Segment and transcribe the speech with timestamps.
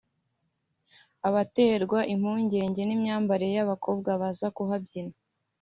[1.27, 5.15] a baterwa impungenge n’imyambarire y’abakobwa baza kuhabyina